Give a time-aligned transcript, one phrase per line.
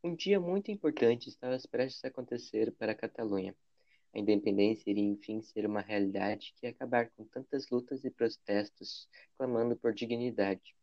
[0.00, 3.52] Um dia muito importante estava prestes a acontecer para a Catalunha.
[4.14, 9.08] A independência iria enfim ser uma realidade que ia acabar com tantas lutas e protestos
[9.36, 10.76] clamando por dignidade.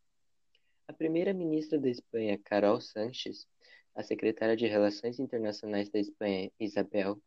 [0.86, 3.48] A primeira-ministra da Espanha, Carol Sánchez,
[3.94, 7.18] a secretária de Relações Internacionais da Espanha, Isabel,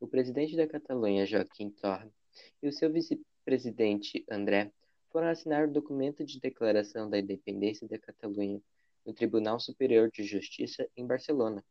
[0.00, 2.10] o presidente da Catalunha, Joaquim Torra,
[2.62, 4.72] e o seu vice-presidente, André,
[5.10, 8.62] foram assinar o documento de declaração da independência da Catalunha
[9.04, 11.64] no Tribunal Superior de Justiça em Barcelona.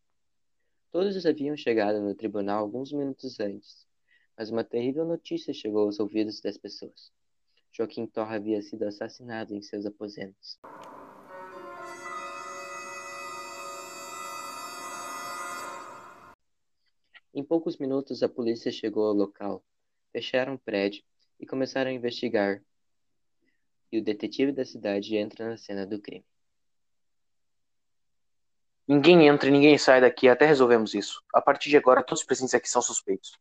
[0.91, 3.87] Todos haviam chegado no tribunal alguns minutos antes,
[4.37, 7.11] mas uma terrível notícia chegou aos ouvidos das pessoas.
[7.71, 10.59] Joaquim Torra havia sido assassinado em seus aposentos.
[17.33, 19.65] Em poucos minutos, a polícia chegou ao local,
[20.11, 21.03] fecharam o prédio
[21.39, 22.63] e começaram a investigar.
[23.91, 26.25] E o detetive da cidade entra na cena do crime.
[28.85, 31.23] Ninguém entra e ninguém sai daqui até resolvemos isso.
[31.33, 33.39] A partir de agora, todos os presentes aqui são suspeitos.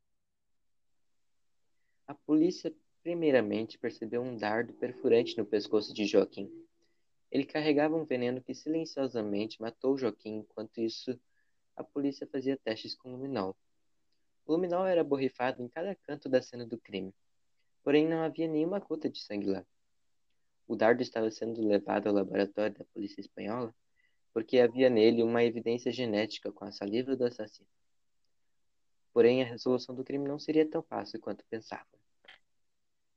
[2.07, 6.49] A polícia primeiramente percebeu um dardo perfurante no pescoço de Joaquim.
[7.29, 11.19] Ele carregava um veneno que silenciosamente matou Joaquim, enquanto isso
[11.75, 13.57] a polícia fazia testes com luminol.
[14.47, 17.13] O luminol era borrifado em cada canto da cena do crime,
[17.83, 19.65] porém não havia nenhuma gota de sangue lá.
[20.69, 23.75] O dardo estava sendo levado ao laboratório da polícia espanhola
[24.33, 27.69] porque havia nele uma evidência genética com a saliva do assassino.
[29.13, 31.87] Porém, a resolução do crime não seria tão fácil quanto pensavam.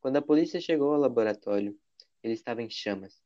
[0.01, 1.77] Quando a polícia chegou ao laboratório,
[2.21, 3.21] ele estava em chamas,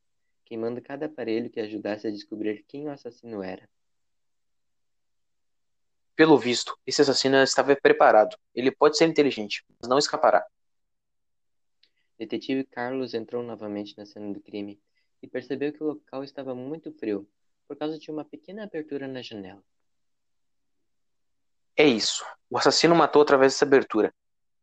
[0.45, 3.67] queimando cada aparelho que ajudasse a descobrir quem o assassino era.
[6.15, 8.37] Pelo visto, esse assassino estava preparado.
[8.53, 10.45] Ele pode ser inteligente, mas não escapará.
[12.17, 14.79] Detetive Carlos entrou novamente na cena do crime
[15.21, 17.27] e percebeu que o local estava muito frio
[17.69, 19.63] por causa de uma pequena abertura na janela.
[21.77, 22.25] É isso.
[22.49, 24.11] O assassino matou através dessa abertura.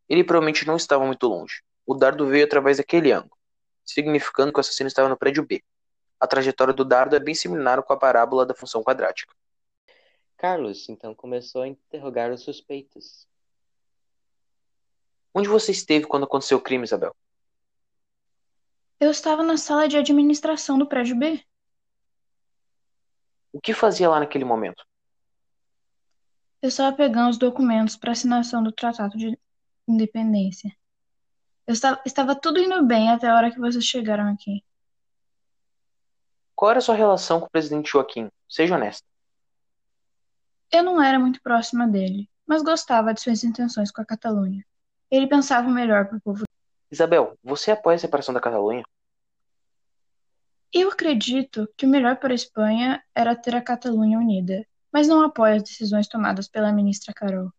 [0.08, 1.62] Ele provavelmente não estava muito longe.
[1.86, 3.38] O dardo veio através daquele ângulo,
[3.84, 5.62] significando que o assassino estava no prédio B.
[6.18, 9.32] A trajetória do dardo é bem similar com a parábola da função quadrática.
[10.36, 13.28] Carlos então começou a interrogar os suspeitos.
[15.32, 17.14] Onde você esteve quando aconteceu o crime, Isabel?
[18.98, 21.40] Eu estava na sala de administração do prédio B.
[23.56, 24.84] O que fazia lá naquele momento?
[26.60, 29.38] Eu estava pegando os documentos para assinação do Tratado de
[29.88, 30.76] Independência.
[31.66, 34.62] Eu estava, estava tudo indo bem até a hora que vocês chegaram aqui.
[36.54, 38.28] Qual era a sua relação com o presidente Joaquim?
[38.46, 39.08] Seja honesta.
[40.70, 44.62] Eu não era muito próxima dele, mas gostava de suas intenções com a Catalunha.
[45.10, 46.44] Ele pensava melhor para o povo.
[46.90, 48.84] Isabel, você apoia a separação da Catalunha?
[50.78, 55.22] Eu acredito que o melhor para a Espanha era ter a Catalunha unida, mas não
[55.22, 57.50] apoio as decisões tomadas pela ministra Carol.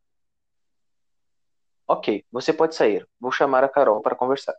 [1.88, 3.10] Ok, você pode sair.
[3.20, 4.56] Vou chamar a Carol para conversar.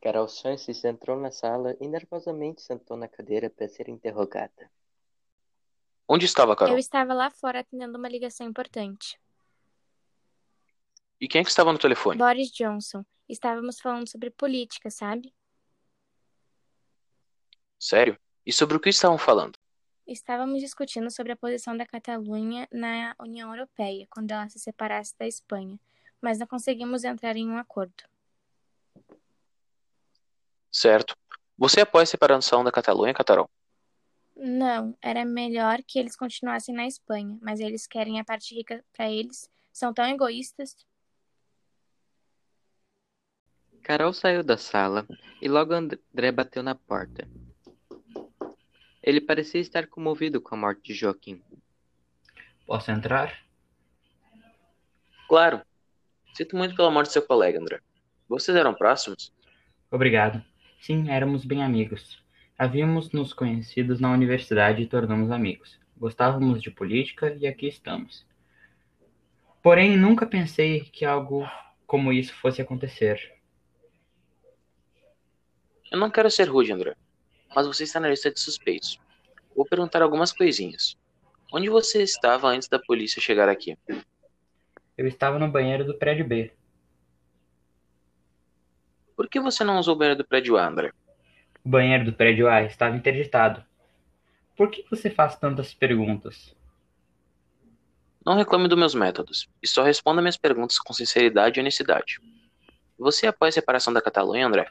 [0.00, 4.70] Carol Sanches entrou na sala e nervosamente sentou na cadeira para ser interrogada.
[6.08, 6.72] Onde estava, Carol?
[6.72, 9.20] Eu estava lá fora atendendo uma ligação importante.
[11.20, 12.16] E quem é que estava no telefone?
[12.16, 13.04] Boris Johnson.
[13.28, 15.30] Estávamos falando sobre política, sabe?
[17.82, 18.16] Sério?
[18.46, 19.58] E sobre o que estavam falando?
[20.06, 25.26] Estávamos discutindo sobre a posição da Catalunha na União Europeia quando ela se separasse da
[25.26, 25.80] Espanha,
[26.20, 28.04] mas não conseguimos entrar em um acordo.
[30.70, 31.16] Certo.
[31.58, 33.50] Você apoia a separação da Catalunha, Catarol?
[34.36, 39.10] Não, era melhor que eles continuassem na Espanha, mas eles querem a parte rica para
[39.10, 39.50] eles.
[39.72, 40.76] São tão egoístas.
[43.82, 45.04] Carol saiu da sala
[45.40, 47.26] e logo André bateu na porta.
[49.02, 51.42] Ele parecia estar comovido com a morte de Joaquim.
[52.64, 53.36] Posso entrar?
[55.28, 55.60] Claro.
[56.34, 57.80] Sinto muito pela morte de seu colega, André.
[58.28, 59.32] Vocês eram próximos?
[59.90, 60.42] Obrigado.
[60.80, 62.22] Sim, éramos bem amigos.
[62.56, 65.80] Havíamos nos conhecidos na universidade e tornamos amigos.
[65.96, 68.24] Gostávamos de política e aqui estamos.
[69.60, 71.44] Porém, nunca pensei que algo
[71.86, 73.34] como isso fosse acontecer.
[75.90, 76.96] Eu não quero ser rude, André
[77.54, 78.98] mas você está na lista de suspeitos.
[79.54, 80.96] Vou perguntar algumas coisinhas.
[81.52, 83.76] Onde você estava antes da polícia chegar aqui?
[84.96, 86.52] Eu estava no banheiro do prédio B.
[89.14, 90.92] Por que você não usou o banheiro do prédio A, André?
[91.64, 93.64] O banheiro do prédio A estava interditado.
[94.56, 96.56] Por que você faz tantas perguntas?
[98.24, 102.20] Não reclame dos meus métodos, e só responda minhas perguntas com sinceridade e honestidade.
[102.98, 104.70] Você apoia a separação da Catalunha, André?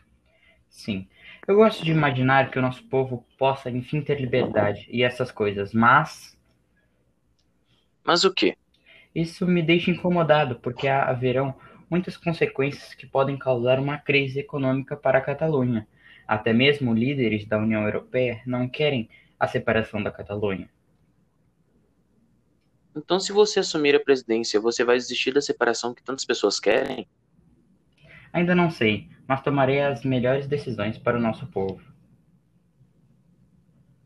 [0.69, 1.07] Sim.
[1.47, 5.73] Eu gosto de imaginar que o nosso povo possa, enfim, ter liberdade e essas coisas,
[5.73, 6.37] mas
[8.03, 8.57] Mas o quê?
[9.13, 11.55] Isso me deixa incomodado, porque haverão
[11.89, 15.87] muitas consequências que podem causar uma crise econômica para a Catalunha.
[16.27, 19.09] Até mesmo líderes da União Europeia não querem
[19.39, 20.69] a separação da Catalunha.
[22.95, 27.07] Então, se você assumir a presidência, você vai desistir da separação que tantas pessoas querem?
[28.33, 31.81] Ainda não sei, mas tomarei as melhores decisões para o nosso povo.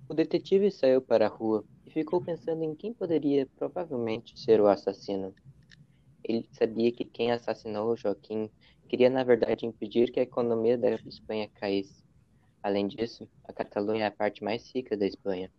[0.08, 4.68] O detetive saiu para a rua e ficou pensando em quem poderia provavelmente ser o
[4.68, 5.34] assassino.
[6.24, 8.50] Ele sabia que quem assassinou Joaquim
[8.88, 12.04] queria, na verdade, impedir que a economia da Espanha caísse.
[12.64, 15.52] Além disso, a Catalunha é a parte mais rica da Espanha.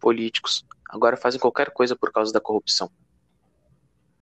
[0.00, 0.64] Políticos.
[0.88, 2.90] Agora fazem qualquer coisa por causa da corrupção.